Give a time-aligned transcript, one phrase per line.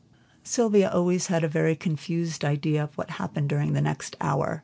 [0.41, 4.59] Sylvia always had a very confused idea of what happened during the next hour.